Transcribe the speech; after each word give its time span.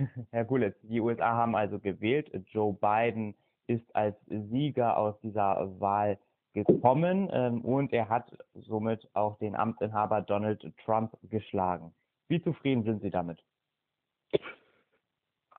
Herr 0.30 0.44
Gulitz, 0.44 0.76
die 0.82 1.00
USA 1.00 1.34
haben 1.34 1.54
also 1.54 1.78
gewählt. 1.78 2.30
Joe 2.48 2.72
Biden 2.74 3.34
ist 3.66 3.94
als 3.94 4.16
Sieger 4.26 4.96
aus 4.96 5.18
dieser 5.20 5.68
Wahl 5.80 6.18
gekommen 6.52 7.28
ähm, 7.32 7.60
und 7.60 7.92
er 7.92 8.08
hat 8.08 8.36
somit 8.54 9.08
auch 9.14 9.38
den 9.38 9.54
Amtsinhaber 9.54 10.22
Donald 10.22 10.66
Trump 10.84 11.12
geschlagen. 11.30 11.92
Wie 12.28 12.42
zufrieden 12.42 12.82
sind 12.82 13.02
Sie 13.02 13.10
damit? 13.10 13.38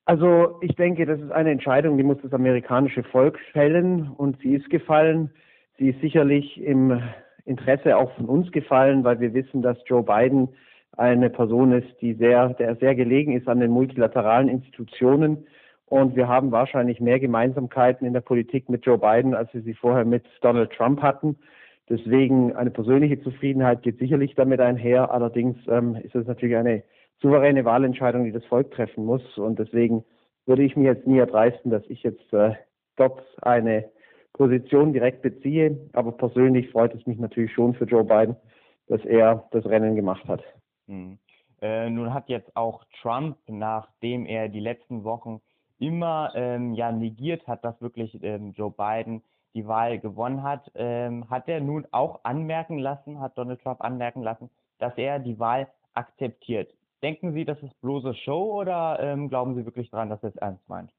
Also 0.05 0.57
ich 0.61 0.75
denke, 0.75 1.05
das 1.05 1.19
ist 1.21 1.31
eine 1.31 1.51
Entscheidung, 1.51 1.97
die 1.97 2.03
muss 2.03 2.17
das 2.21 2.33
amerikanische 2.33 3.03
Volk 3.03 3.39
fällen 3.53 4.09
und 4.09 4.37
sie 4.41 4.55
ist 4.55 4.69
gefallen. 4.69 5.31
Sie 5.77 5.89
ist 5.89 6.01
sicherlich 6.01 6.59
im 6.61 7.01
Interesse 7.45 7.95
auch 7.95 8.11
von 8.15 8.25
uns 8.25 8.51
gefallen, 8.51 9.03
weil 9.03 9.19
wir 9.19 9.33
wissen, 9.33 9.61
dass 9.61 9.77
Joe 9.85 10.03
Biden 10.03 10.49
eine 10.97 11.29
Person 11.29 11.71
ist, 11.71 12.01
die 12.01 12.13
sehr, 12.13 12.49
der 12.49 12.75
sehr 12.75 12.95
gelegen 12.95 13.35
ist 13.35 13.47
an 13.47 13.59
den 13.59 13.71
multilateralen 13.71 14.49
Institutionen. 14.49 15.45
Und 15.85 16.15
wir 16.15 16.27
haben 16.27 16.51
wahrscheinlich 16.51 17.01
mehr 17.01 17.19
Gemeinsamkeiten 17.19 18.07
in 18.07 18.13
der 18.13 18.21
Politik 18.21 18.69
mit 18.69 18.85
Joe 18.85 18.97
Biden, 18.97 19.33
als 19.33 19.53
wir 19.53 19.61
sie 19.61 19.73
vorher 19.73 20.05
mit 20.05 20.25
Donald 20.41 20.71
Trump 20.71 21.01
hatten. 21.01 21.37
Deswegen 21.89 22.55
eine 22.55 22.71
persönliche 22.71 23.21
Zufriedenheit 23.21 23.81
geht 23.81 23.99
sicherlich 23.99 24.35
damit 24.35 24.61
einher. 24.61 25.11
Allerdings 25.11 25.57
ähm, 25.67 25.95
ist 25.95 26.15
es 26.15 26.27
natürlich 26.27 26.55
eine 26.55 26.83
souveräne 27.21 27.65
Wahlentscheidung, 27.65 28.23
die 28.23 28.31
das 28.31 28.45
Volk 28.45 28.71
treffen 28.71 29.05
muss. 29.05 29.37
Und 29.37 29.59
deswegen 29.59 30.05
würde 30.45 30.63
ich 30.63 30.75
mir 30.75 30.93
jetzt 30.93 31.05
nie 31.05 31.17
erdreisten, 31.17 31.71
dass 31.71 31.83
ich 31.87 32.03
jetzt 32.03 32.31
äh, 32.33 32.53
dort 32.95 33.21
eine 33.41 33.89
Position 34.33 34.93
direkt 34.93 35.21
beziehe. 35.21 35.77
Aber 35.93 36.13
persönlich 36.13 36.69
freut 36.69 36.95
es 36.95 37.05
mich 37.05 37.19
natürlich 37.19 37.51
schon 37.53 37.73
für 37.73 37.85
Joe 37.85 38.05
Biden, 38.05 38.35
dass 38.87 39.03
er 39.03 39.47
das 39.51 39.65
Rennen 39.65 39.95
gemacht 39.95 40.25
hat. 40.27 40.41
Hm. 40.87 41.19
Äh, 41.61 41.89
nun 41.89 42.13
hat 42.13 42.27
jetzt 42.29 42.55
auch 42.55 42.83
Trump, 43.01 43.37
nachdem 43.47 44.25
er 44.25 44.49
die 44.49 44.59
letzten 44.59 45.03
Wochen 45.03 45.41
immer 45.79 46.31
ähm, 46.35 46.73
ja 46.73 46.91
negiert 46.91 47.47
hat, 47.47 47.63
dass 47.63 47.79
wirklich 47.81 48.17
ähm, 48.23 48.53
Joe 48.53 48.71
Biden 48.71 49.21
die 49.53 49.67
Wahl 49.67 49.99
gewonnen 49.99 50.43
hat, 50.43 50.71
ähm, 50.75 51.29
hat 51.29 51.47
er 51.47 51.59
nun 51.59 51.85
auch 51.91 52.23
anmerken 52.23 52.77
lassen, 52.77 53.19
hat 53.19 53.37
Donald 53.37 53.61
Trump 53.61 53.81
anmerken 53.81 54.21
lassen, 54.21 54.49
dass 54.79 54.97
er 54.97 55.19
die 55.19 55.39
Wahl 55.39 55.67
akzeptiert. 55.93 56.73
Denken 57.03 57.33
Sie, 57.33 57.45
das 57.45 57.61
ist 57.61 57.79
bloße 57.81 58.13
Show 58.13 58.61
oder 58.61 58.99
ähm, 59.01 59.29
glauben 59.29 59.55
Sie 59.55 59.65
wirklich 59.65 59.89
daran, 59.89 60.09
dass 60.09 60.23
er 60.23 60.29
es 60.29 60.35
ernst 60.37 60.67
meint? 60.69 60.91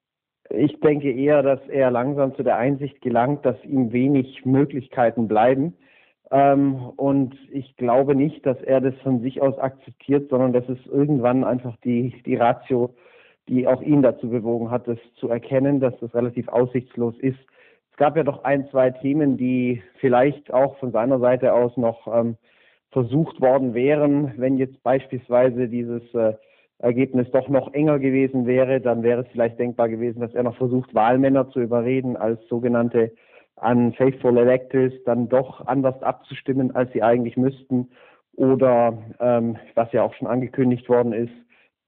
Ich 0.50 0.78
denke 0.80 1.10
eher, 1.10 1.42
dass 1.42 1.60
er 1.68 1.90
langsam 1.90 2.34
zu 2.34 2.42
der 2.42 2.56
Einsicht 2.56 3.00
gelangt, 3.00 3.46
dass 3.46 3.62
ihm 3.64 3.92
wenig 3.92 4.44
Möglichkeiten 4.44 5.28
bleiben. 5.28 5.76
Ähm, 6.30 6.76
und 6.96 7.36
ich 7.50 7.76
glaube 7.76 8.14
nicht, 8.14 8.46
dass 8.46 8.60
er 8.62 8.80
das 8.80 8.94
von 9.02 9.20
sich 9.20 9.42
aus 9.42 9.58
akzeptiert, 9.58 10.30
sondern 10.30 10.52
dass 10.52 10.68
es 10.68 10.78
irgendwann 10.86 11.44
einfach 11.44 11.76
die, 11.84 12.14
die 12.24 12.36
Ratio, 12.36 12.94
die 13.48 13.66
auch 13.66 13.82
ihn 13.82 14.02
dazu 14.02 14.30
bewogen 14.30 14.70
hat, 14.70 14.88
das 14.88 14.98
zu 15.16 15.28
erkennen, 15.28 15.80
dass 15.80 15.98
das 16.00 16.14
relativ 16.14 16.48
aussichtslos 16.48 17.14
ist. 17.18 17.38
Es 17.90 17.96
gab 17.96 18.16
ja 18.16 18.22
doch 18.22 18.44
ein, 18.44 18.68
zwei 18.70 18.90
Themen, 18.90 19.36
die 19.36 19.82
vielleicht 19.98 20.52
auch 20.52 20.78
von 20.78 20.92
seiner 20.92 21.18
Seite 21.18 21.52
aus 21.52 21.76
noch 21.76 22.06
ähm, 22.06 22.36
versucht 22.90 23.40
worden 23.40 23.74
wären, 23.74 24.32
wenn 24.36 24.58
jetzt 24.58 24.82
beispielsweise 24.82 25.68
dieses 25.68 26.02
äh, 26.14 26.34
Ergebnis 26.78 27.30
doch 27.30 27.48
noch 27.48 27.72
enger 27.74 27.98
gewesen 27.98 28.46
wäre, 28.46 28.80
dann 28.80 29.02
wäre 29.02 29.22
es 29.22 29.28
vielleicht 29.28 29.58
denkbar 29.58 29.88
gewesen, 29.88 30.20
dass 30.20 30.34
er 30.34 30.42
noch 30.42 30.56
versucht, 30.56 30.94
Wahlmänner 30.94 31.48
zu 31.50 31.60
überreden, 31.60 32.16
als 32.16 32.40
sogenannte 32.48 33.12
unfaithful 33.62 34.36
electors 34.38 34.92
dann 35.04 35.28
doch 35.28 35.66
anders 35.66 36.02
abzustimmen, 36.02 36.74
als 36.74 36.92
sie 36.92 37.02
eigentlich 37.02 37.36
müssten. 37.36 37.90
Oder 38.34 38.98
ähm, 39.20 39.56
was 39.74 39.92
ja 39.92 40.02
auch 40.02 40.14
schon 40.14 40.28
angekündigt 40.28 40.88
worden 40.88 41.12
ist, 41.12 41.32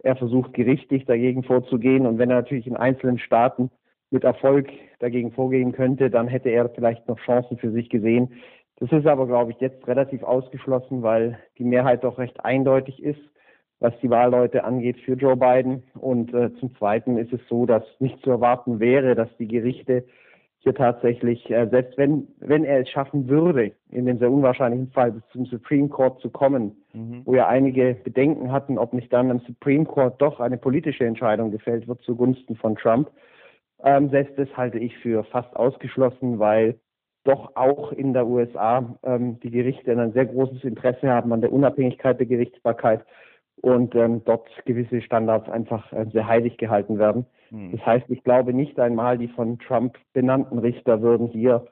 er 0.02 0.16
versucht 0.16 0.52
gerichtlich 0.52 1.06
dagegen 1.06 1.42
vorzugehen. 1.42 2.06
Und 2.06 2.18
wenn 2.18 2.30
er 2.30 2.36
natürlich 2.36 2.66
in 2.66 2.76
einzelnen 2.76 3.18
Staaten 3.18 3.70
mit 4.10 4.24
Erfolg 4.24 4.68
dagegen 4.98 5.32
vorgehen 5.32 5.72
könnte, 5.72 6.10
dann 6.10 6.28
hätte 6.28 6.50
er 6.50 6.68
vielleicht 6.68 7.08
noch 7.08 7.18
Chancen 7.20 7.56
für 7.56 7.70
sich 7.70 7.88
gesehen. 7.88 8.34
Das 8.76 8.92
ist 8.92 9.06
aber, 9.06 9.26
glaube 9.26 9.52
ich, 9.52 9.60
jetzt 9.60 9.86
relativ 9.86 10.22
ausgeschlossen, 10.22 11.02
weil 11.02 11.38
die 11.58 11.64
Mehrheit 11.64 12.04
doch 12.04 12.18
recht 12.18 12.44
eindeutig 12.44 13.02
ist 13.02 13.20
was 13.84 13.92
die 14.02 14.08
Wahlleute 14.08 14.64
angeht 14.64 14.98
für 15.00 15.12
Joe 15.12 15.36
Biden. 15.36 15.82
Und 15.94 16.32
äh, 16.32 16.54
zum 16.54 16.74
Zweiten 16.76 17.18
ist 17.18 17.32
es 17.32 17.40
so, 17.50 17.66
dass 17.66 17.84
nicht 17.98 18.18
zu 18.22 18.30
erwarten 18.30 18.80
wäre, 18.80 19.14
dass 19.14 19.28
die 19.38 19.46
Gerichte 19.46 20.04
hier 20.64 20.74
tatsächlich, 20.74 21.48
äh, 21.50 21.68
selbst 21.70 21.96
wenn, 21.98 22.26
wenn 22.40 22.64
er 22.64 22.80
es 22.80 22.88
schaffen 22.88 23.28
würde, 23.28 23.72
in 23.90 24.06
dem 24.06 24.18
sehr 24.18 24.30
unwahrscheinlichen 24.30 24.90
Fall 24.92 25.12
bis 25.12 25.22
zum 25.30 25.44
Supreme 25.44 25.88
Court 25.90 26.20
zu 26.20 26.30
kommen, 26.30 26.74
mhm. 26.94 27.20
wo 27.26 27.34
ja 27.34 27.46
einige 27.46 27.94
Bedenken 28.02 28.50
hatten, 28.50 28.78
ob 28.78 28.94
nicht 28.94 29.12
dann 29.12 29.30
im 29.30 29.40
Supreme 29.40 29.84
Court 29.84 30.20
doch 30.20 30.40
eine 30.40 30.56
politische 30.56 31.04
Entscheidung 31.04 31.50
gefällt 31.50 31.86
wird 31.86 32.00
zugunsten 32.00 32.56
von 32.56 32.76
Trump. 32.76 33.10
Ähm, 33.84 34.08
selbst 34.08 34.38
das 34.38 34.48
halte 34.56 34.78
ich 34.78 34.96
für 34.98 35.22
fast 35.24 35.54
ausgeschlossen, 35.54 36.38
weil 36.38 36.80
doch 37.24 37.56
auch 37.56 37.92
in 37.92 38.14
der 38.14 38.26
USA 38.26 38.96
ähm, 39.02 39.38
die 39.40 39.50
Gerichte 39.50 39.92
ein 39.92 40.12
sehr 40.12 40.26
großes 40.26 40.64
Interesse 40.64 41.10
haben 41.10 41.32
an 41.34 41.42
der 41.42 41.52
Unabhängigkeit 41.52 42.18
der 42.18 42.26
Gerichtsbarkeit 42.26 43.04
und 43.60 43.94
ähm, 43.94 44.22
dort 44.24 44.48
gewisse 44.64 45.02
Standards 45.02 45.50
einfach 45.50 45.92
äh, 45.92 46.06
sehr 46.10 46.26
heilig 46.26 46.56
gehalten 46.56 46.98
werden. 46.98 47.26
Hm. 47.54 47.70
Das 47.72 47.86
heißt, 47.86 48.10
ich 48.10 48.24
glaube 48.24 48.52
nicht 48.52 48.78
einmal, 48.80 49.16
die 49.16 49.28
von 49.28 49.58
Trump 49.60 49.96
benannten 50.12 50.58
Richter 50.58 51.00
würden 51.00 51.28
hier 51.28 51.66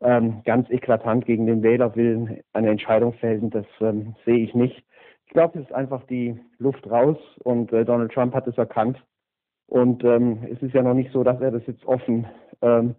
ähm, 0.00 0.42
ganz 0.44 0.70
eklatant 0.70 1.26
gegen 1.26 1.46
den 1.46 1.62
Wählerwillen 1.62 2.40
eine 2.52 2.70
Entscheidung 2.70 3.14
fällen. 3.14 3.50
Das 3.50 3.66
ähm, 3.80 4.14
sehe 4.24 4.38
ich 4.38 4.54
nicht. 4.54 4.84
Ich 5.26 5.32
glaube, 5.32 5.58
es 5.58 5.66
ist 5.66 5.74
einfach 5.74 6.04
die 6.06 6.38
Luft 6.58 6.88
raus 6.88 7.16
und 7.42 7.72
äh, 7.72 7.84
Donald 7.84 8.12
Trump 8.12 8.34
hat 8.34 8.46
es 8.46 8.56
erkannt. 8.56 9.02
Und 9.66 10.04
ähm, 10.04 10.44
es 10.52 10.62
ist 10.62 10.74
ja 10.74 10.82
noch 10.82 10.94
nicht 10.94 11.10
so, 11.12 11.24
dass 11.24 11.40
er 11.40 11.50
das 11.50 11.66
jetzt 11.66 11.84
offen 11.86 12.26
ähm, 12.62 12.94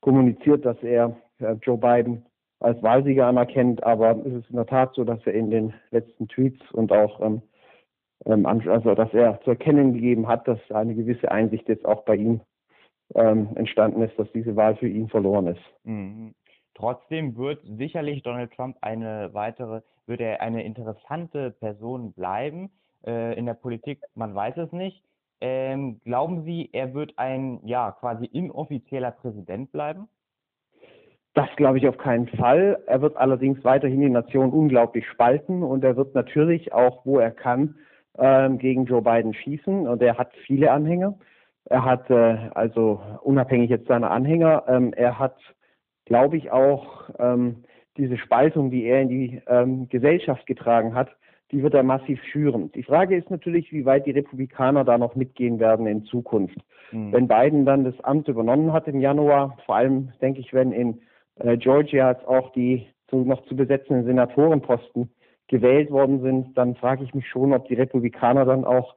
kommuniziert, 0.00 0.64
dass 0.64 0.80
er 0.82 1.16
äh, 1.38 1.54
Joe 1.62 1.78
Biden 1.78 2.24
als 2.60 2.80
Wahlsieger 2.82 3.26
anerkennt, 3.26 3.82
aber 3.82 4.10
es 4.24 4.34
ist 4.34 4.50
in 4.50 4.56
der 4.56 4.66
Tat 4.66 4.94
so, 4.94 5.02
dass 5.02 5.18
er 5.24 5.32
in 5.32 5.50
den 5.50 5.72
letzten 5.90 6.28
Tweets 6.28 6.60
und 6.72 6.92
auch 6.92 7.18
ähm, 8.26 8.46
also 8.46 8.94
dass 8.94 9.12
er 9.14 9.40
zu 9.42 9.50
erkennen 9.50 9.92
gegeben 9.94 10.28
hat, 10.28 10.46
dass 10.46 10.58
eine 10.70 10.94
gewisse 10.94 11.30
Einsicht 11.30 11.68
jetzt 11.68 11.84
auch 11.86 12.04
bei 12.04 12.16
ihm 12.16 12.40
ähm, 13.14 13.48
entstanden 13.56 14.02
ist, 14.02 14.18
dass 14.18 14.30
diese 14.32 14.56
Wahl 14.56 14.76
für 14.76 14.88
ihn 14.88 15.08
verloren 15.08 15.48
ist. 15.48 15.62
Mhm. 15.84 16.34
Trotzdem 16.74 17.36
wird 17.36 17.60
sicherlich 17.64 18.22
Donald 18.22 18.52
Trump 18.52 18.76
eine 18.80 19.30
weitere, 19.34 19.82
wird 20.06 20.20
er 20.20 20.40
eine 20.40 20.64
interessante 20.64 21.50
Person 21.50 22.12
bleiben 22.12 22.70
äh, 23.06 23.38
in 23.38 23.46
der 23.46 23.54
Politik. 23.54 24.00
Man 24.14 24.34
weiß 24.34 24.56
es 24.56 24.72
nicht. 24.72 25.02
Ähm, 25.42 26.00
glauben 26.04 26.44
Sie, 26.44 26.68
er 26.72 26.94
wird 26.94 27.18
ein 27.18 27.60
ja 27.64 27.92
quasi 27.92 28.26
inoffizieller 28.26 29.10
Präsident 29.10 29.72
bleiben? 29.72 30.08
Das 31.34 31.48
glaube 31.56 31.78
ich 31.78 31.86
auf 31.86 31.96
keinen 31.96 32.28
Fall. 32.28 32.82
Er 32.86 33.00
wird 33.02 33.16
allerdings 33.16 33.62
weiterhin 33.64 34.00
die 34.00 34.10
Nation 34.10 34.50
unglaublich 34.50 35.06
spalten 35.06 35.62
und 35.62 35.84
er 35.84 35.96
wird 35.96 36.14
natürlich 36.14 36.72
auch, 36.72 37.06
wo 37.06 37.18
er 37.18 37.30
kann, 37.30 37.76
ähm, 38.18 38.58
gegen 38.58 38.84
Joe 38.86 39.02
Biden 39.02 39.34
schießen 39.34 39.86
und 39.86 40.02
er 40.02 40.18
hat 40.18 40.32
viele 40.46 40.70
Anhänger. 40.70 41.18
Er 41.64 41.84
hat 41.84 42.10
äh, 42.10 42.50
also 42.54 43.00
unabhängig 43.22 43.70
jetzt 43.70 43.86
seiner 43.86 44.10
Anhänger, 44.10 44.64
ähm, 44.68 44.92
er 44.94 45.18
hat, 45.18 45.36
glaube 46.06 46.36
ich, 46.36 46.50
auch 46.50 47.10
ähm, 47.18 47.64
diese 47.96 48.16
Spaltung, 48.16 48.70
die 48.70 48.84
er 48.84 49.02
in 49.02 49.08
die 49.08 49.42
ähm, 49.46 49.88
Gesellschaft 49.88 50.46
getragen 50.46 50.94
hat, 50.94 51.10
die 51.52 51.62
wird 51.62 51.74
er 51.74 51.82
massiv 51.82 52.22
schüren. 52.24 52.70
Die 52.72 52.82
Frage 52.82 53.16
ist 53.16 53.30
natürlich, 53.30 53.72
wie 53.72 53.84
weit 53.84 54.06
die 54.06 54.12
Republikaner 54.12 54.84
da 54.84 54.98
noch 54.98 55.16
mitgehen 55.16 55.58
werden 55.58 55.86
in 55.86 56.04
Zukunft. 56.04 56.58
Mhm. 56.92 57.12
Wenn 57.12 57.28
Biden 57.28 57.64
dann 57.64 57.84
das 57.84 57.98
Amt 58.00 58.28
übernommen 58.28 58.72
hat 58.72 58.86
im 58.86 59.00
Januar, 59.00 59.56
vor 59.66 59.76
allem 59.76 60.12
denke 60.20 60.40
ich, 60.40 60.52
wenn 60.52 60.72
in 60.72 61.00
äh, 61.36 61.56
Georgia 61.56 62.12
jetzt 62.12 62.26
auch 62.26 62.52
die 62.52 62.86
so 63.10 63.22
noch 63.24 63.44
zu 63.46 63.56
besetzenden 63.56 64.04
Senatorenposten 64.04 65.10
gewählt 65.50 65.90
worden 65.90 66.22
sind, 66.22 66.56
dann 66.56 66.76
frage 66.76 67.02
ich 67.02 67.12
mich 67.12 67.28
schon, 67.28 67.52
ob 67.52 67.66
die 67.66 67.74
Republikaner 67.74 68.44
dann 68.44 68.64
auch 68.64 68.94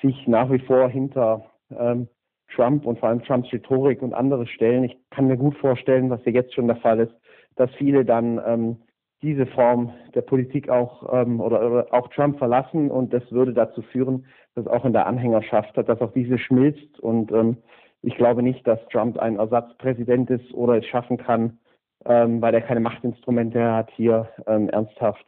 sich 0.00 0.28
nach 0.28 0.50
wie 0.50 0.60
vor 0.60 0.88
hinter 0.88 1.44
ähm, 1.76 2.06
Trump 2.54 2.86
und 2.86 3.00
vor 3.00 3.08
allem 3.08 3.22
Trumps 3.24 3.52
Rhetorik 3.52 4.00
und 4.00 4.14
anderes 4.14 4.48
stellen. 4.48 4.84
Ich 4.84 4.96
kann 5.10 5.26
mir 5.26 5.36
gut 5.36 5.56
vorstellen, 5.58 6.08
was 6.08 6.24
ja 6.24 6.32
jetzt 6.32 6.54
schon 6.54 6.68
der 6.68 6.76
Fall 6.76 7.00
ist, 7.00 7.12
dass 7.56 7.70
viele 7.74 8.04
dann 8.04 8.40
ähm, 8.46 8.76
diese 9.22 9.46
Form 9.46 9.92
der 10.14 10.22
Politik 10.22 10.68
auch 10.68 11.12
ähm, 11.12 11.40
oder, 11.40 11.66
oder 11.66 11.86
auch 11.92 12.06
Trump 12.08 12.38
verlassen. 12.38 12.92
Und 12.92 13.12
das 13.12 13.30
würde 13.32 13.52
dazu 13.52 13.82
führen, 13.82 14.26
dass 14.54 14.68
auch 14.68 14.84
in 14.84 14.92
der 14.92 15.06
Anhängerschaft, 15.06 15.76
dass 15.76 16.00
auch 16.00 16.12
diese 16.12 16.38
schmilzt. 16.38 17.00
Und 17.00 17.32
ähm, 17.32 17.56
ich 18.02 18.14
glaube 18.14 18.44
nicht, 18.44 18.64
dass 18.68 18.78
Trump 18.92 19.18
ein 19.18 19.36
Ersatzpräsident 19.36 20.30
ist 20.30 20.54
oder 20.54 20.76
es 20.78 20.86
schaffen 20.86 21.16
kann, 21.16 21.58
ähm, 22.04 22.40
weil 22.40 22.54
er 22.54 22.60
keine 22.60 22.80
Machtinstrumente 22.80 23.72
hat, 23.72 23.90
hier 23.90 24.28
ähm, 24.46 24.68
ernsthaft 24.68 25.26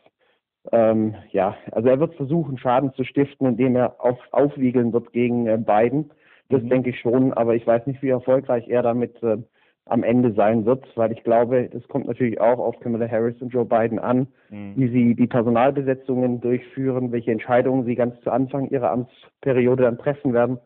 ähm, 0.72 1.14
ja, 1.30 1.56
also 1.72 1.88
er 1.88 2.00
wird 2.00 2.14
versuchen, 2.14 2.58
Schaden 2.58 2.92
zu 2.94 3.04
stiften, 3.04 3.46
indem 3.46 3.76
er 3.76 3.96
auf, 3.98 4.18
aufwiegeln 4.32 4.92
wird 4.92 5.12
gegen 5.12 5.46
äh, 5.46 5.58
Biden. 5.58 6.10
Das 6.48 6.62
mhm. 6.62 6.68
denke 6.68 6.90
ich 6.90 7.00
schon, 7.00 7.32
aber 7.32 7.54
ich 7.54 7.66
weiß 7.66 7.86
nicht, 7.86 8.02
wie 8.02 8.10
erfolgreich 8.10 8.68
er 8.68 8.82
damit 8.82 9.22
äh, 9.22 9.38
am 9.86 10.02
Ende 10.02 10.32
sein 10.34 10.66
wird, 10.66 10.86
weil 10.96 11.12
ich 11.12 11.24
glaube, 11.24 11.68
das 11.72 11.86
kommt 11.88 12.06
natürlich 12.06 12.40
auch 12.40 12.58
auf 12.58 12.78
Kamala 12.80 13.08
Harris 13.08 13.40
und 13.40 13.52
Joe 13.52 13.64
Biden 13.64 13.98
an, 13.98 14.28
mhm. 14.50 14.74
wie 14.76 14.88
sie 14.88 15.14
die 15.14 15.26
Personalbesetzungen 15.26 16.40
durchführen, 16.40 17.10
welche 17.10 17.32
Entscheidungen 17.32 17.84
sie 17.84 17.94
ganz 17.94 18.20
zu 18.20 18.30
Anfang 18.30 18.68
ihrer 18.70 18.90
Amtsperiode 18.90 19.84
dann 19.84 19.98
treffen 19.98 20.32
werden. 20.32 20.58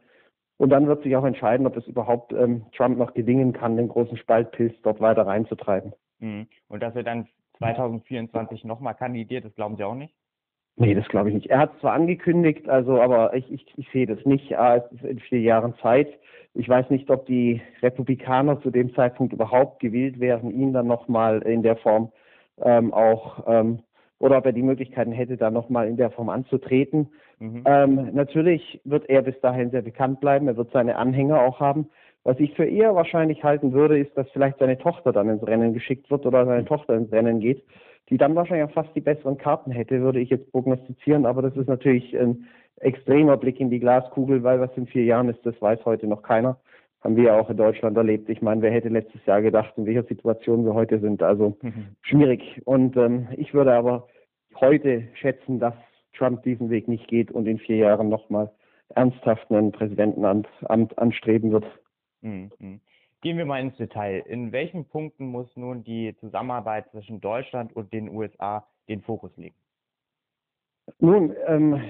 Und 0.56 0.70
dann 0.70 0.86
wird 0.86 1.02
sich 1.02 1.16
auch 1.16 1.24
entscheiden, 1.24 1.66
ob 1.66 1.76
es 1.76 1.86
überhaupt 1.86 2.32
ähm, 2.32 2.66
Trump 2.76 2.98
noch 2.98 3.14
gelingen 3.14 3.52
kann, 3.52 3.76
den 3.76 3.88
großen 3.88 4.16
Spaltpilz 4.16 4.74
dort 4.82 5.00
weiter 5.00 5.26
reinzutreiben. 5.26 5.92
Mhm. 6.18 6.46
Und 6.68 6.82
dass 6.82 6.94
er 6.94 7.02
dann 7.02 7.26
2024 7.58 8.64
nochmal 8.64 8.94
kandidiert, 8.94 9.44
das 9.44 9.54
glauben 9.54 9.76
Sie 9.76 9.84
auch 9.84 9.94
nicht? 9.94 10.14
Nee, 10.76 10.94
das 10.94 11.06
glaube 11.08 11.28
ich 11.28 11.34
nicht. 11.36 11.50
Er 11.50 11.58
hat 11.58 11.74
es 11.74 11.80
zwar 11.80 11.92
angekündigt, 11.92 12.68
also 12.68 13.00
aber 13.00 13.34
ich, 13.34 13.50
ich, 13.52 13.66
ich 13.76 13.88
sehe 13.92 14.06
das 14.06 14.24
nicht. 14.24 14.56
Ah, 14.58 14.76
es 14.76 14.92
ist 14.92 15.04
in 15.04 15.20
vier 15.20 15.40
Jahren 15.40 15.74
Zeit. 15.80 16.08
Ich 16.54 16.68
weiß 16.68 16.90
nicht, 16.90 17.10
ob 17.10 17.26
die 17.26 17.62
Republikaner 17.80 18.60
zu 18.60 18.70
dem 18.70 18.92
Zeitpunkt 18.94 19.32
überhaupt 19.32 19.80
gewillt 19.80 20.18
wären, 20.18 20.50
ihn 20.50 20.72
dann 20.72 20.88
nochmal 20.88 21.42
in 21.42 21.62
der 21.62 21.76
Form 21.76 22.10
ähm, 22.60 22.92
auch 22.92 23.44
ähm, 23.46 23.80
oder 24.18 24.38
ob 24.38 24.46
er 24.46 24.52
die 24.52 24.62
Möglichkeiten 24.62 25.12
hätte, 25.12 25.36
da 25.36 25.50
nochmal 25.50 25.88
in 25.88 25.96
der 25.96 26.10
Form 26.10 26.28
anzutreten. 26.28 27.10
Mhm. 27.38 27.62
Ähm, 27.66 28.14
natürlich 28.14 28.80
wird 28.84 29.08
er 29.08 29.22
bis 29.22 29.38
dahin 29.40 29.70
sehr 29.70 29.82
bekannt 29.82 30.20
bleiben. 30.20 30.48
Er 30.48 30.56
wird 30.56 30.72
seine 30.72 30.96
Anhänger 30.96 31.40
auch 31.42 31.60
haben. 31.60 31.90
Was 32.24 32.40
ich 32.40 32.54
für 32.54 32.64
eher 32.64 32.94
wahrscheinlich 32.94 33.44
halten 33.44 33.72
würde, 33.72 33.98
ist, 33.98 34.16
dass 34.16 34.28
vielleicht 34.30 34.58
seine 34.58 34.78
Tochter 34.78 35.12
dann 35.12 35.28
ins 35.28 35.46
Rennen 35.46 35.74
geschickt 35.74 36.10
wird 36.10 36.24
oder 36.24 36.46
seine 36.46 36.64
Tochter 36.64 36.94
ins 36.94 37.12
Rennen 37.12 37.40
geht, 37.40 37.62
die 38.08 38.16
dann 38.16 38.34
wahrscheinlich 38.34 38.68
auch 38.68 38.74
fast 38.74 38.94
die 38.96 39.02
besseren 39.02 39.36
Karten 39.36 39.70
hätte, 39.70 40.00
würde 40.00 40.20
ich 40.20 40.30
jetzt 40.30 40.50
prognostizieren. 40.50 41.26
Aber 41.26 41.42
das 41.42 41.54
ist 41.54 41.68
natürlich 41.68 42.18
ein 42.18 42.46
extremer 42.80 43.36
Blick 43.36 43.60
in 43.60 43.70
die 43.70 43.78
Glaskugel, 43.78 44.42
weil 44.42 44.58
was 44.58 44.74
in 44.76 44.86
vier 44.86 45.04
Jahren 45.04 45.28
ist, 45.28 45.44
das 45.44 45.60
weiß 45.60 45.84
heute 45.84 46.06
noch 46.06 46.22
keiner. 46.22 46.58
Haben 47.02 47.16
wir 47.16 47.24
ja 47.24 47.38
auch 47.38 47.50
in 47.50 47.58
Deutschland 47.58 47.96
erlebt. 47.98 48.30
Ich 48.30 48.40
meine, 48.40 48.62
wer 48.62 48.70
hätte 48.70 48.88
letztes 48.88 49.24
Jahr 49.26 49.42
gedacht, 49.42 49.74
in 49.76 49.84
welcher 49.84 50.04
Situation 50.04 50.64
wir 50.64 50.72
heute 50.72 51.00
sind? 51.00 51.22
Also 51.22 51.58
mhm. 51.60 51.88
schwierig. 52.00 52.62
Und 52.64 52.96
ähm, 52.96 53.28
ich 53.36 53.52
würde 53.52 53.74
aber 53.74 54.08
heute 54.58 55.04
schätzen, 55.12 55.60
dass 55.60 55.74
Trump 56.16 56.42
diesen 56.44 56.70
Weg 56.70 56.88
nicht 56.88 57.06
geht 57.08 57.30
und 57.30 57.46
in 57.46 57.58
vier 57.58 57.76
Jahren 57.76 58.08
nochmal 58.08 58.50
ernsthaft 58.94 59.50
ein 59.50 59.72
Präsidentenamt 59.72 60.48
anstreben 60.96 61.52
wird. 61.52 61.66
Mhm. 62.24 62.80
Gehen 63.20 63.38
wir 63.38 63.46
mal 63.46 63.60
ins 63.60 63.76
Detail. 63.76 64.22
In 64.26 64.52
welchen 64.52 64.84
Punkten 64.84 65.26
muss 65.26 65.48
nun 65.56 65.84
die 65.84 66.14
Zusammenarbeit 66.20 66.90
zwischen 66.90 67.20
Deutschland 67.20 67.74
und 67.74 67.92
den 67.92 68.08
USA 68.10 68.66
den 68.88 69.00
Fokus 69.00 69.34
legen? 69.36 69.54
Nun, 70.98 71.34
ähm, 71.46 71.80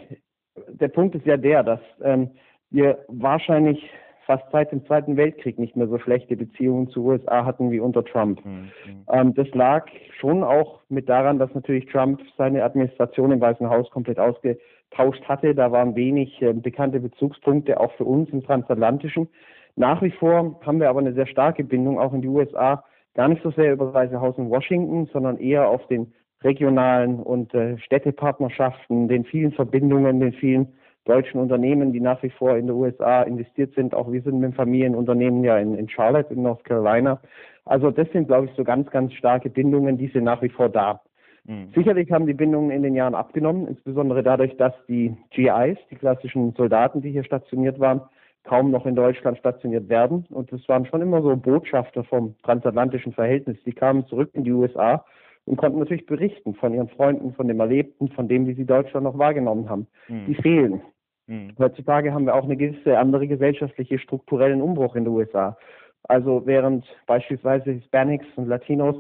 der 0.69 0.88
Punkt 0.88 1.14
ist 1.14 1.26
ja 1.26 1.36
der, 1.36 1.62
dass 1.62 1.81
ähm, 2.02 2.31
wir 2.70 3.04
wahrscheinlich 3.08 3.90
fast 4.26 4.44
seit 4.52 4.72
dem 4.72 4.86
Zweiten 4.86 5.16
Weltkrieg 5.16 5.58
nicht 5.58 5.76
mehr 5.76 5.88
so 5.88 5.98
schlechte 5.98 6.36
Beziehungen 6.36 6.88
zu 6.88 7.04
USA 7.04 7.44
hatten 7.44 7.70
wie 7.70 7.81
unter 7.81 8.04
Trump. 8.04 8.44
Mhm. 8.44 8.70
Ähm, 9.10 9.34
das 9.34 9.48
lag 9.50 9.86
schon 10.19 10.42
auch 10.42 10.81
mit 10.88 11.08
daran, 11.08 11.38
dass 11.38 11.52
natürlich 11.54 11.86
Trump 11.86 12.20
seine 12.36 12.64
Administration 12.64 13.32
im 13.32 13.40
Weißen 13.40 13.69
Haus 13.69 13.90
komplett 13.90 14.19
ausgetauscht 14.19 15.25
hatte. 15.25 15.54
Da 15.54 15.72
waren 15.72 15.94
wenig 15.96 16.40
äh, 16.40 16.52
bekannte 16.52 17.00
Bezugspunkte, 17.00 17.78
auch 17.81 17.92
für 17.94 18.04
uns 18.04 18.31
im 18.31 18.42
Transatlantischen. 18.44 19.28
Nach 19.76 20.03
wie 20.03 20.11
vor 20.11 20.61
haben 20.65 20.81
wir 20.81 20.88
aber 20.88 21.00
eine 21.00 21.15
sehr 21.15 21.26
starke 21.26 21.65
Bindung 21.65 21.99
auch 21.99 22.12
in 22.12 22.23
die 22.23 22.29
USA, 22.29 22.85
gar 23.15 23.29
nicht 23.29 23.43
so 23.43 23.50
sehr 23.50 23.73
über 23.73 23.87
das 23.87 23.94
Weiße 23.94 24.21
Haus 24.21 24.38
in 24.38 24.50
Washington, 24.50 25.09
sondern 25.12 25.38
eher 25.38 25.69
auf 25.69 25.87
den 25.88 26.12
regionalen 26.43 27.21
und 27.21 27.55
äh, 27.55 27.79
Städtepartnerschaften, 27.79 29.09
den 29.09 29.25
vielen 29.25 29.53
Verbindungen, 29.53 30.21
den 30.21 30.32
vielen 30.32 30.75
deutschen 31.05 31.41
Unternehmen, 31.41 31.93
die 31.93 32.00
nach 32.00 32.23
wie 32.23 32.31
vor 32.31 32.56
in 32.56 32.67
den 32.67 32.76
USA 32.76 33.23
investiert 33.23 33.75
sind. 33.75 33.94
Auch 33.94 34.11
wir 34.11 34.23
sind 34.23 34.41
mit 34.41 34.55
Familienunternehmen 34.55 35.44
ja 35.44 35.59
in, 35.59 35.75
in 35.75 35.88
Charlotte 35.88 36.32
in 36.32 36.43
North 36.43 36.65
Carolina. 36.65 37.20
Also 37.65 37.91
das 37.91 38.09
sind, 38.12 38.29
glaube 38.29 38.47
ich, 38.47 38.53
so 38.56 38.65
ganz, 38.65 38.91
ganz 38.91 39.12
starke 39.15 39.50
Bindungen, 39.50 39.99
die 39.99 40.09
sind 40.09 40.25
nach 40.25 40.43
wie 40.43 40.49
vor 40.49 40.69
da. 40.69 41.00
Mhm. 41.44 41.69
Sicherlich 41.75 42.11
haben 42.11 42.27
die 42.27 42.35
Bindungen 42.35 42.70
in 42.70 42.82
den 42.82 42.94
Jahren 42.94 43.15
abgenommen, 43.15 43.69
insbesondere 43.69 44.23
dadurch, 44.23 44.56
dass 44.56 44.73
die 44.88 45.15
GIs, 45.31 45.79
die 45.91 45.97
klassischen 45.97 46.53
Soldaten, 46.53 47.03
die 47.03 47.11
hier 47.11 47.25
stationiert 47.25 47.79
waren, 47.81 48.03
kaum 48.44 48.70
noch 48.70 48.87
in 48.87 48.94
Deutschland 48.94 49.38
stationiert 49.38 49.88
werden. 49.88 50.26
Und 50.31 50.52
das 50.52 50.67
waren 50.69 50.87
schon 50.87 51.02
immer 51.02 51.23
so 51.23 51.35
Botschafter 51.37 52.05
vom 52.05 52.37
transatlantischen 52.43 53.12
Verhältnis. 53.12 53.56
Die 53.64 53.73
kamen 53.73 54.06
zurück 54.06 54.31
in 54.35 54.44
die 54.44 54.52
USA 54.52 55.05
und 55.46 55.56
konnten 55.56 55.79
natürlich 55.79 56.06
berichten 56.06 56.55
von 56.55 56.75
ihren 56.75 56.88
Freunden, 56.88 57.32
von 57.35 57.49
dem 57.49 57.61
Erlebten, 57.61 58.08
von 58.11 58.29
dem, 58.29 58.46
wie 58.46 58.55
sie 58.55 58.67
Deutschland 58.67 59.05
noch 59.05 59.19
wahrgenommen 59.19 59.69
haben. 59.69 59.87
Mhm. 60.08 60.26
Die 60.26 60.35
fehlen. 60.35 60.82
Mhm. 61.26 61.52
Heutzutage 61.58 62.12
haben 62.12 62.26
wir 62.26 62.35
auch 62.35 62.44
eine 62.44 62.56
gewisse 62.56 62.99
andere 62.99 63.26
gesellschaftliche 63.26 63.99
strukturellen 63.99 64.61
Umbruch 64.61 64.94
in 64.94 65.05
den 65.05 65.14
USA. 65.14 65.56
Also 66.05 66.43
während 66.44 66.85
beispielsweise 67.06 67.73
Hispanics 67.73 68.26
und 68.37 68.46
Latinos 68.46 68.96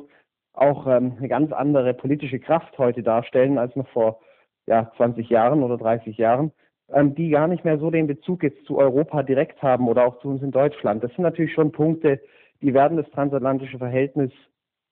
auch 0.54 0.86
ähm, 0.86 1.14
eine 1.18 1.28
ganz 1.28 1.52
andere 1.52 1.92
politische 1.92 2.38
Kraft 2.38 2.78
heute 2.78 3.02
darstellen 3.02 3.58
als 3.58 3.76
noch 3.76 3.88
vor 3.88 4.20
ja, 4.66 4.90
20 4.96 5.28
Jahren 5.28 5.62
oder 5.62 5.76
30 5.76 6.16
Jahren, 6.16 6.52
die 6.88 7.30
gar 7.30 7.48
nicht 7.48 7.64
mehr 7.64 7.78
so 7.78 7.90
den 7.90 8.06
Bezug 8.06 8.42
jetzt 8.42 8.64
zu 8.66 8.78
Europa 8.78 9.22
direkt 9.22 9.62
haben 9.62 9.88
oder 9.88 10.06
auch 10.06 10.18
zu 10.20 10.28
uns 10.28 10.42
in 10.42 10.50
Deutschland. 10.50 11.02
Das 11.02 11.12
sind 11.12 11.22
natürlich 11.22 11.54
schon 11.54 11.72
Punkte, 11.72 12.20
die 12.60 12.74
werden 12.74 12.96
das 12.96 13.10
transatlantische 13.10 13.78
Verhältnis 13.78 14.30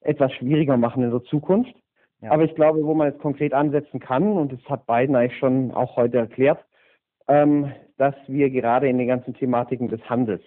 etwas 0.01 0.31
schwieriger 0.33 0.77
machen 0.77 1.03
in 1.03 1.11
der 1.11 1.23
Zukunft. 1.23 1.73
Ja. 2.21 2.31
Aber 2.31 2.43
ich 2.43 2.55
glaube, 2.55 2.83
wo 2.83 2.93
man 2.93 3.09
jetzt 3.09 3.21
konkret 3.21 3.53
ansetzen 3.53 3.99
kann, 3.99 4.33
und 4.33 4.51
das 4.51 4.63
hat 4.69 4.85
Biden 4.85 5.15
eigentlich 5.15 5.37
schon 5.37 5.71
auch 5.71 5.95
heute 5.95 6.17
erklärt, 6.17 6.63
ähm, 7.27 7.71
dass 7.97 8.15
wir 8.27 8.49
gerade 8.49 8.87
in 8.87 8.97
den 8.97 9.07
ganzen 9.07 9.33
Thematiken 9.33 9.87
des 9.87 10.01
Handels 10.09 10.43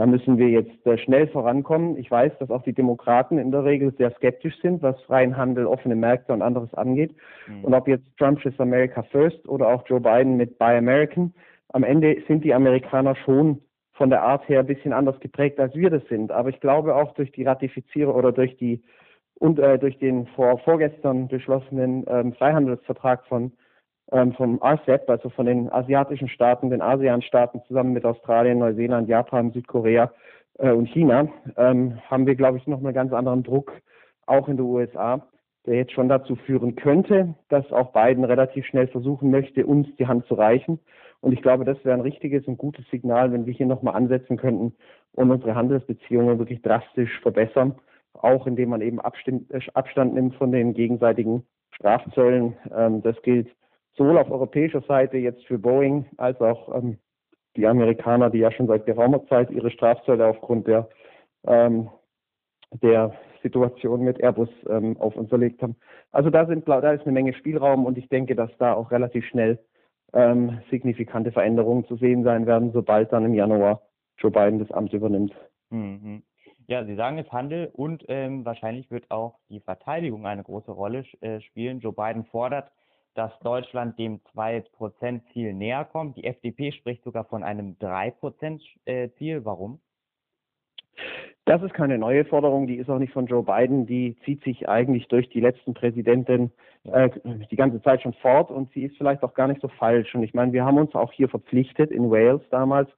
da 0.00 0.06
müssen 0.06 0.38
wir 0.38 0.48
jetzt 0.48 0.86
äh, 0.86 0.96
schnell 0.96 1.28
vorankommen. 1.28 1.98
Ich 1.98 2.10
weiß, 2.10 2.32
dass 2.38 2.50
auch 2.50 2.62
die 2.62 2.72
Demokraten 2.72 3.36
in 3.36 3.50
der 3.52 3.64
Regel 3.66 3.92
sehr 3.98 4.10
skeptisch 4.12 4.58
sind, 4.62 4.80
was 4.80 4.98
freien 5.02 5.36
Handel, 5.36 5.66
offene 5.66 5.94
Märkte 5.94 6.32
und 6.32 6.40
anderes 6.40 6.72
angeht. 6.72 7.14
Mhm. 7.46 7.64
Und 7.64 7.74
ob 7.74 7.86
jetzt 7.86 8.06
Trump 8.16 8.42
ist 8.46 8.58
America 8.58 9.02
First 9.02 9.46
oder 9.46 9.68
auch 9.68 9.86
Joe 9.86 10.00
Biden 10.00 10.38
mit 10.38 10.58
Buy 10.58 10.78
American, 10.78 11.34
am 11.74 11.84
Ende 11.84 12.16
sind 12.26 12.44
die 12.44 12.54
Amerikaner 12.54 13.14
schon 13.14 13.60
von 13.92 14.08
der 14.08 14.22
Art 14.22 14.48
her 14.48 14.60
ein 14.60 14.66
bisschen 14.66 14.94
anders 14.94 15.20
geprägt, 15.20 15.60
als 15.60 15.74
wir 15.74 15.90
das 15.90 16.02
sind. 16.08 16.32
Aber 16.32 16.48
ich 16.48 16.60
glaube 16.60 16.94
auch 16.96 17.12
durch 17.12 17.30
die 17.32 17.44
Ratifizierung 17.44 18.14
oder 18.14 18.32
durch 18.32 18.56
die 18.56 18.82
und 19.34 19.58
äh, 19.58 19.78
durch 19.78 19.98
den 19.98 20.26
vor 20.28 20.60
vorgestern 20.60 21.28
beschlossenen 21.28 22.06
ähm, 22.08 22.32
Freihandelsvertrag 22.32 23.26
von 23.26 23.52
ähm, 24.12 24.32
vom 24.32 24.60
RCEP, 24.62 25.08
also 25.08 25.28
von 25.30 25.46
den 25.46 25.72
asiatischen 25.72 26.28
Staaten, 26.28 26.70
den 26.70 26.82
ASEAN-Staaten 26.82 27.62
zusammen 27.66 27.92
mit 27.92 28.04
Australien, 28.04 28.58
Neuseeland, 28.58 29.08
Japan, 29.08 29.52
Südkorea 29.52 30.12
äh, 30.58 30.70
und 30.70 30.86
China, 30.86 31.28
ähm, 31.56 31.98
haben 32.08 32.26
wir, 32.26 32.34
glaube 32.34 32.58
ich, 32.58 32.66
noch 32.66 32.78
einen 32.78 32.94
ganz 32.94 33.12
anderen 33.12 33.42
Druck, 33.42 33.72
auch 34.26 34.48
in 34.48 34.56
den 34.56 34.66
USA, 34.66 35.26
der 35.66 35.76
jetzt 35.76 35.92
schon 35.92 36.08
dazu 36.08 36.36
führen 36.36 36.76
könnte, 36.76 37.34
dass 37.48 37.70
auch 37.72 37.92
Biden 37.92 38.24
relativ 38.24 38.66
schnell 38.66 38.88
versuchen 38.88 39.30
möchte, 39.30 39.66
uns 39.66 39.88
die 39.96 40.06
Hand 40.06 40.26
zu 40.26 40.34
reichen. 40.34 40.80
Und 41.20 41.32
ich 41.32 41.42
glaube, 41.42 41.64
das 41.64 41.84
wäre 41.84 41.94
ein 41.94 42.00
richtiges 42.00 42.46
und 42.46 42.56
gutes 42.56 42.88
Signal, 42.90 43.32
wenn 43.32 43.44
wir 43.44 43.52
hier 43.52 43.66
nochmal 43.66 43.94
ansetzen 43.94 44.36
könnten 44.38 44.74
und 45.12 45.30
unsere 45.30 45.54
Handelsbeziehungen 45.54 46.38
wirklich 46.38 46.62
drastisch 46.62 47.20
verbessern, 47.20 47.74
auch 48.14 48.46
indem 48.46 48.70
man 48.70 48.80
eben 48.80 48.98
äh, 48.98 49.60
Abstand 49.74 50.14
nimmt 50.14 50.34
von 50.36 50.50
den 50.50 50.72
gegenseitigen 50.72 51.44
Strafzöllen. 51.72 52.56
Ähm, 52.74 53.02
das 53.02 53.20
gilt 53.22 53.48
sowohl 53.96 54.18
auf 54.18 54.30
europäischer 54.30 54.82
Seite 54.82 55.18
jetzt 55.18 55.44
für 55.46 55.58
Boeing 55.58 56.06
als 56.16 56.40
auch 56.40 56.74
ähm, 56.74 56.98
die 57.56 57.66
Amerikaner, 57.66 58.30
die 58.30 58.38
ja 58.38 58.52
schon 58.52 58.66
seit 58.66 58.86
geraumer 58.86 59.26
Zeit 59.26 59.50
ihre 59.50 59.70
Strafzölle 59.70 60.26
aufgrund 60.26 60.66
der, 60.66 60.88
ähm, 61.46 61.90
der 62.82 63.12
Situation 63.42 64.02
mit 64.02 64.20
Airbus 64.20 64.50
ähm, 64.68 64.96
auf 64.98 65.16
uns 65.16 65.32
erlegt 65.32 65.62
haben. 65.62 65.76
Also 66.12 66.30
da, 66.30 66.46
sind, 66.46 66.68
da 66.68 66.92
ist 66.92 67.02
eine 67.02 67.12
Menge 67.12 67.34
Spielraum 67.34 67.86
und 67.86 67.98
ich 67.98 68.08
denke, 68.08 68.34
dass 68.34 68.50
da 68.58 68.74
auch 68.74 68.90
relativ 68.90 69.24
schnell 69.26 69.58
ähm, 70.12 70.60
signifikante 70.70 71.32
Veränderungen 71.32 71.84
zu 71.86 71.96
sehen 71.96 72.24
sein 72.24 72.46
werden, 72.46 72.72
sobald 72.72 73.12
dann 73.12 73.24
im 73.24 73.34
Januar 73.34 73.82
Joe 74.18 74.30
Biden 74.30 74.58
das 74.58 74.70
Amt 74.70 74.92
übernimmt. 74.92 75.34
Mhm. 75.70 76.22
Ja, 76.66 76.84
Sie 76.84 76.94
sagen 76.94 77.18
es 77.18 77.30
Handel 77.32 77.70
und 77.72 78.04
ähm, 78.08 78.44
wahrscheinlich 78.44 78.90
wird 78.90 79.10
auch 79.10 79.38
die 79.48 79.60
Verteidigung 79.60 80.26
eine 80.26 80.44
große 80.44 80.70
Rolle 80.70 81.04
äh, 81.20 81.40
spielen. 81.40 81.80
Joe 81.80 81.92
Biden 81.92 82.24
fordert 82.24 82.70
dass 83.14 83.36
Deutschland 83.40 83.98
dem 83.98 84.20
2-Prozent-Ziel 84.34 85.52
näher 85.52 85.84
kommt. 85.84 86.16
Die 86.16 86.24
FDP 86.24 86.72
spricht 86.72 87.04
sogar 87.04 87.24
von 87.24 87.42
einem 87.42 87.76
3-Prozent-Ziel. 87.80 89.44
Warum? 89.44 89.80
Das 91.46 91.62
ist 91.62 91.74
keine 91.74 91.98
neue 91.98 92.24
Forderung, 92.24 92.66
die 92.66 92.76
ist 92.76 92.88
auch 92.90 92.98
nicht 92.98 93.12
von 93.12 93.26
Joe 93.26 93.42
Biden, 93.42 93.86
die 93.86 94.16
zieht 94.24 94.44
sich 94.44 94.68
eigentlich 94.68 95.08
durch 95.08 95.28
die 95.30 95.40
letzten 95.40 95.74
Präsidenten 95.74 96.52
äh, 96.84 97.10
die 97.50 97.56
ganze 97.56 97.82
Zeit 97.82 98.02
schon 98.02 98.12
fort 98.14 98.50
und 98.50 98.70
sie 98.72 98.84
ist 98.84 98.96
vielleicht 98.96 99.22
auch 99.24 99.34
gar 99.34 99.48
nicht 99.48 99.60
so 99.60 99.68
falsch. 99.68 100.14
Und 100.14 100.22
ich 100.22 100.34
meine, 100.34 100.52
wir 100.52 100.64
haben 100.64 100.78
uns 100.78 100.94
auch 100.94 101.12
hier 101.12 101.28
verpflichtet 101.28 101.90
in 101.90 102.10
Wales 102.10 102.42
damals 102.50 102.88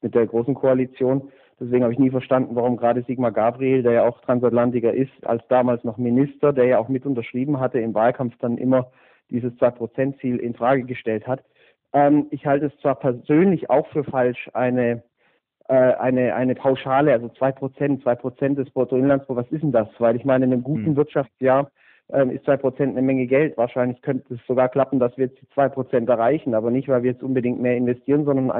mit 0.00 0.14
der 0.14 0.26
großen 0.26 0.54
Koalition. 0.54 1.30
Deswegen 1.60 1.84
habe 1.84 1.92
ich 1.92 1.98
nie 1.98 2.10
verstanden, 2.10 2.56
warum 2.56 2.78
gerade 2.78 3.02
Sigmar 3.02 3.32
Gabriel, 3.32 3.82
der 3.82 3.92
ja 3.92 4.08
auch 4.08 4.20
Transatlantiker 4.22 4.94
ist, 4.94 5.12
als 5.26 5.46
damals 5.48 5.84
noch 5.84 5.98
Minister, 5.98 6.54
der 6.54 6.64
ja 6.64 6.78
auch 6.78 6.88
mit 6.88 7.04
unterschrieben 7.04 7.60
hatte, 7.60 7.80
im 7.80 7.94
Wahlkampf 7.94 8.36
dann 8.38 8.56
immer 8.56 8.90
dieses 9.30 9.52
2-Prozent-Ziel 9.54 10.36
in 10.36 10.54
Frage 10.54 10.84
gestellt 10.84 11.26
hat. 11.26 11.42
Ähm, 11.92 12.26
ich 12.30 12.46
halte 12.46 12.66
es 12.66 12.76
zwar 12.80 12.96
persönlich 12.96 13.70
auch 13.70 13.86
für 13.88 14.04
falsch, 14.04 14.50
eine 14.52 15.02
äh, 15.70 15.94
eine, 15.94 16.34
eine 16.34 16.56
Pauschale, 16.56 17.12
also 17.12 17.28
2 17.28 17.52
Prozent, 17.52 18.02
2 18.02 18.14
Prozent 18.16 18.58
des 18.58 18.68
Bruttoinlandsprodukts, 18.70 19.48
was 19.48 19.54
ist 19.54 19.62
denn 19.62 19.70
das? 19.70 19.88
Weil 19.98 20.16
ich 20.16 20.24
meine, 20.24 20.44
in 20.44 20.52
einem 20.52 20.64
guten 20.64 20.86
hm. 20.86 20.96
Wirtschaftsjahr 20.96 21.70
ähm, 22.12 22.30
ist 22.30 22.44
zwei 22.44 22.56
Prozent 22.56 22.96
eine 22.96 23.06
Menge 23.06 23.26
Geld. 23.26 23.56
Wahrscheinlich 23.56 24.02
könnte 24.02 24.34
es 24.34 24.40
sogar 24.48 24.68
klappen, 24.68 24.98
dass 24.98 25.16
wir 25.16 25.26
jetzt 25.26 25.40
die 25.40 25.48
zwei 25.50 25.68
Prozent 25.68 26.08
erreichen, 26.08 26.54
aber 26.54 26.72
nicht, 26.72 26.88
weil 26.88 27.04
wir 27.04 27.12
jetzt 27.12 27.22
unbedingt 27.22 27.60
mehr 27.60 27.76
investieren, 27.76 28.24
sondern 28.24 28.50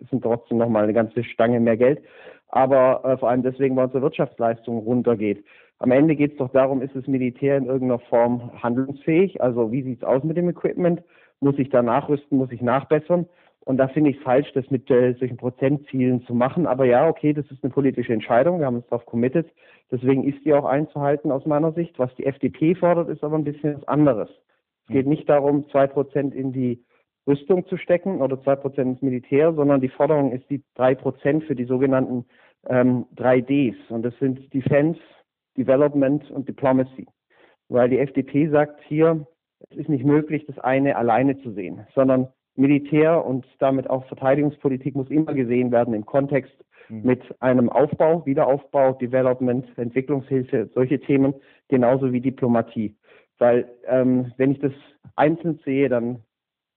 es 0.00 0.10
sind 0.10 0.22
trotzdem 0.22 0.58
nochmal 0.58 0.84
eine 0.84 0.92
ganze 0.92 1.22
Stange 1.22 1.60
mehr 1.60 1.76
Geld. 1.76 2.02
Aber 2.48 3.04
äh, 3.04 3.16
vor 3.16 3.30
allem 3.30 3.42
deswegen, 3.42 3.76
weil 3.76 3.84
unsere 3.86 4.02
Wirtschaftsleistung 4.02 4.78
runtergeht. 4.78 5.44
Am 5.78 5.90
Ende 5.90 6.16
geht 6.16 6.32
es 6.32 6.38
doch 6.38 6.50
darum, 6.52 6.80
ist 6.80 6.96
das 6.96 7.06
Militär 7.06 7.56
in 7.56 7.66
irgendeiner 7.66 7.98
Form 7.98 8.50
handlungsfähig? 8.62 9.42
Also 9.42 9.72
wie 9.72 9.82
sieht 9.82 9.98
es 9.98 10.04
aus 10.04 10.24
mit 10.24 10.36
dem 10.36 10.48
Equipment? 10.48 11.02
Muss 11.40 11.58
ich 11.58 11.68
da 11.68 11.82
nachrüsten? 11.82 12.38
Muss 12.38 12.50
ich 12.50 12.62
nachbessern? 12.62 13.26
Und 13.66 13.78
da 13.78 13.88
finde 13.88 14.10
ich 14.10 14.16
es 14.18 14.22
falsch, 14.22 14.50
das 14.54 14.70
mit 14.70 14.88
äh, 14.90 15.14
solchen 15.14 15.36
Prozentzielen 15.36 16.22
zu 16.22 16.34
machen. 16.34 16.66
Aber 16.66 16.84
ja, 16.84 17.08
okay, 17.08 17.32
das 17.32 17.50
ist 17.50 17.62
eine 17.64 17.72
politische 17.72 18.12
Entscheidung. 18.12 18.60
Wir 18.60 18.66
haben 18.66 18.76
uns 18.76 18.86
darauf 18.86 19.04
committed. 19.06 19.46
Deswegen 19.90 20.24
ist 20.24 20.44
die 20.44 20.54
auch 20.54 20.64
einzuhalten 20.64 21.32
aus 21.32 21.44
meiner 21.46 21.72
Sicht. 21.72 21.98
Was 21.98 22.14
die 22.14 22.26
FDP 22.26 22.76
fordert, 22.76 23.08
ist 23.08 23.24
aber 23.24 23.36
ein 23.36 23.44
bisschen 23.44 23.76
was 23.76 23.88
anderes. 23.88 24.30
Es 24.84 24.92
geht 24.92 25.06
nicht 25.06 25.28
darum, 25.28 25.68
zwei 25.70 25.88
Prozent 25.88 26.32
in 26.32 26.52
die 26.52 26.84
Rüstung 27.26 27.66
zu 27.66 27.76
stecken 27.76 28.22
oder 28.22 28.40
zwei 28.40 28.54
Prozent 28.54 28.92
ins 28.92 29.02
Militär, 29.02 29.52
sondern 29.52 29.80
die 29.80 29.88
Forderung 29.88 30.30
ist 30.30 30.48
die 30.48 30.62
drei 30.76 30.94
Prozent 30.94 31.42
für 31.44 31.56
die 31.56 31.64
sogenannten 31.64 32.24
ähm, 32.68 33.06
3Ds. 33.16 33.76
Und 33.88 34.04
das 34.04 34.16
sind 34.20 34.54
Defense, 34.54 35.00
Development 35.56 36.30
und 36.30 36.48
Diplomacy. 36.48 37.06
Weil 37.68 37.88
die 37.88 37.98
FDP 37.98 38.48
sagt 38.48 38.80
hier, 38.86 39.26
es 39.70 39.76
ist 39.76 39.88
nicht 39.88 40.04
möglich, 40.04 40.44
das 40.46 40.58
eine 40.58 40.96
alleine 40.96 41.40
zu 41.42 41.52
sehen, 41.52 41.86
sondern 41.94 42.28
Militär 42.54 43.24
und 43.24 43.46
damit 43.58 43.88
auch 43.90 44.06
Verteidigungspolitik 44.06 44.94
muss 44.94 45.10
immer 45.10 45.34
gesehen 45.34 45.70
werden 45.72 45.94
im 45.94 46.06
Kontext 46.06 46.54
mhm. 46.88 47.02
mit 47.02 47.42
einem 47.42 47.68
Aufbau, 47.68 48.24
Wiederaufbau, 48.24 48.92
Development, 48.94 49.66
Entwicklungshilfe, 49.76 50.70
solche 50.74 50.98
Themen, 51.00 51.34
genauso 51.68 52.12
wie 52.12 52.20
Diplomatie. 52.20 52.96
Weil 53.38 53.68
ähm, 53.86 54.32
wenn 54.38 54.52
ich 54.52 54.60
das 54.60 54.72
einzeln 55.16 55.60
sehe, 55.64 55.88
dann 55.88 56.22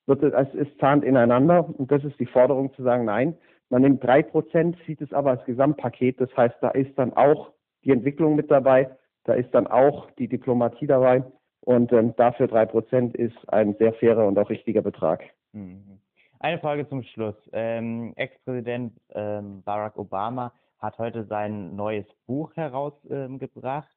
wird 0.06 0.24
es, 0.24 0.34
es 0.34 0.68
ist 0.68 0.80
zahnt 0.80 1.06
ineinander 1.06 1.70
und 1.78 1.92
das 1.92 2.04
ist 2.04 2.20
die 2.20 2.26
Forderung 2.26 2.74
zu 2.74 2.84
sagen, 2.84 3.06
nein, 3.06 3.38
man 3.70 3.84
nimmt 3.84 4.04
drei 4.04 4.24
Prozent, 4.24 4.76
sieht 4.86 5.02
es 5.02 5.14
aber 5.14 5.32
als 5.32 5.46
Gesamtpaket. 5.46 6.20
Das 6.20 6.36
heißt, 6.36 6.56
da 6.62 6.70
ist 6.70 6.98
dann 6.98 7.14
auch 7.14 7.52
die 7.84 7.92
Entwicklung 7.92 8.36
mit 8.36 8.52
dabei, 8.52 8.90
da 9.26 9.34
ist 9.34 9.54
dann 9.54 9.68
auch 9.68 10.10
die 10.12 10.28
Diplomatie 10.28 10.88
dabei 10.88 11.24
und 11.62 11.92
ähm, 11.94 12.16
dafür 12.16 12.48
drei 12.48 12.66
Prozent 12.66 13.16
ist 13.16 13.38
ein 13.50 13.76
sehr 13.76 13.94
fairer 13.94 14.28
und 14.28 14.38
auch 14.38 14.50
richtiger 14.50 14.82
Betrag. 14.82 15.24
Mhm. 15.54 16.00
Eine 16.40 16.60
Frage 16.60 16.88
zum 16.88 17.04
Schluss. 17.04 17.36
Ähm, 17.52 18.14
Ex-Präsident 18.16 18.94
ähm, 19.14 19.62
Barack 19.64 19.98
Obama 19.98 20.54
hat 20.80 20.98
heute 20.98 21.26
sein 21.26 21.76
neues 21.76 22.06
Buch 22.28 22.56
herausgebracht. 22.56 23.90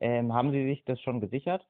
Ähm, 0.00 0.32
haben 0.32 0.50
Sie 0.52 0.64
sich 0.64 0.84
das 0.84 1.00
schon 1.00 1.20
gesichert? 1.20 1.66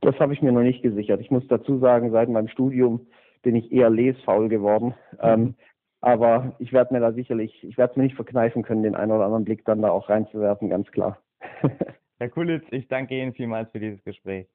Das 0.00 0.18
habe 0.18 0.34
ich 0.34 0.42
mir 0.42 0.52
noch 0.52 0.62
nicht 0.62 0.82
gesichert. 0.82 1.20
Ich 1.20 1.30
muss 1.30 1.46
dazu 1.48 1.78
sagen, 1.78 2.10
seit 2.10 2.28
meinem 2.28 2.48
Studium 2.48 3.06
bin 3.42 3.54
ich 3.54 3.72
eher 3.72 3.90
lesfaul 3.90 4.48
geworden. 4.48 4.94
Ähm, 5.20 5.40
mhm. 5.40 5.54
Aber 6.00 6.54
ich 6.58 6.72
werde 6.72 6.94
mir 6.94 7.00
da 7.00 7.12
sicherlich, 7.12 7.64
ich 7.64 7.76
werde 7.76 7.92
es 7.92 7.96
mir 7.96 8.04
nicht 8.04 8.16
verkneifen 8.16 8.62
können, 8.62 8.82
den 8.82 8.94
einen 8.94 9.12
oder 9.12 9.24
anderen 9.24 9.44
Blick 9.44 9.64
dann 9.64 9.82
da 9.82 9.90
auch 9.90 10.08
reinzuwerfen, 10.08 10.70
ganz 10.70 10.90
klar. 10.90 11.22
Herr 12.18 12.28
Kulitz, 12.28 12.64
ich 12.70 12.88
danke 12.88 13.20
Ihnen 13.20 13.34
vielmals 13.34 13.70
für 13.70 13.80
dieses 13.80 14.02
Gespräch. 14.04 14.48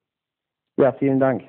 Ja, 0.76 0.92
vielen 0.92 1.20
Dank. 1.20 1.44